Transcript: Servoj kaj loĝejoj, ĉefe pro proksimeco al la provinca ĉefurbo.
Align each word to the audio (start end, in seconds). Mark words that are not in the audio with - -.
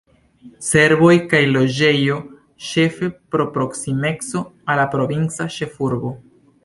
Servoj 0.67 1.17
kaj 1.33 1.41
loĝejoj, 1.49 2.17
ĉefe 2.69 3.09
pro 3.35 3.45
proksimeco 3.59 4.43
al 4.49 4.83
la 4.83 4.87
provinca 4.97 5.49
ĉefurbo. 5.59 6.13